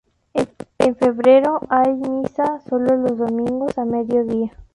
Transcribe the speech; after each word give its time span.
En 0.79 0.95
febrero 0.95 1.59
hay 1.69 1.93
misa 1.93 2.59
sólo 2.67 2.95
los 2.97 3.19
domingos 3.19 3.77
a 3.77 3.85
mediodía. 3.85 4.51